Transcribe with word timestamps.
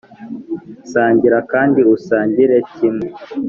sangira 0.91 1.37
kandi 1.51 1.79
usangire 1.95 2.57
kimwe! 2.73 3.07